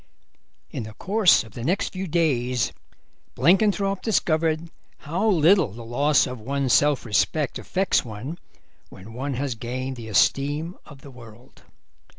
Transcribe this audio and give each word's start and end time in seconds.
In 0.71 0.81
the 0.81 0.95
course 0.95 1.43
of 1.43 1.51
the 1.53 1.63
next 1.63 1.89
few 1.93 2.07
days 2.07 2.71
Blenkinthrope 3.35 4.01
discovered 4.01 4.71
how 5.01 5.27
little 5.27 5.71
the 5.73 5.85
loss 5.85 6.25
of 6.25 6.39
one's 6.39 6.73
self 6.73 7.05
respect 7.05 7.59
affects 7.59 8.03
one 8.03 8.39
when 8.89 9.13
one 9.13 9.35
has 9.35 9.53
gained 9.53 9.97
the 9.97 10.07
esteem 10.09 10.75
of 10.87 11.01
the 11.01 11.11
world. 11.11 11.61